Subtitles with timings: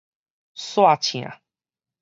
[0.55, 1.31] 紲倩